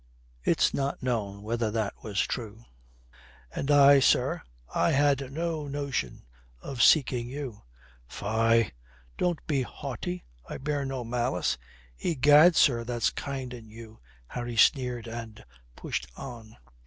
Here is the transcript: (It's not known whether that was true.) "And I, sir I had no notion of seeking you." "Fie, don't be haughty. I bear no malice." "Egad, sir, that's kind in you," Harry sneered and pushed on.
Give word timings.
(It's 0.43 0.73
not 0.73 1.03
known 1.03 1.43
whether 1.43 1.69
that 1.69 1.93
was 2.01 2.19
true.) 2.21 2.65
"And 3.53 3.69
I, 3.69 3.99
sir 3.99 4.41
I 4.73 4.93
had 4.93 5.31
no 5.31 5.67
notion 5.67 6.23
of 6.59 6.81
seeking 6.81 7.29
you." 7.29 7.61
"Fie, 8.07 8.71
don't 9.19 9.45
be 9.45 9.61
haughty. 9.61 10.25
I 10.49 10.57
bear 10.57 10.85
no 10.85 11.03
malice." 11.03 11.59
"Egad, 11.99 12.55
sir, 12.55 12.83
that's 12.83 13.11
kind 13.11 13.53
in 13.53 13.69
you," 13.69 13.99
Harry 14.29 14.57
sneered 14.57 15.07
and 15.07 15.45
pushed 15.75 16.07
on. 16.17 16.57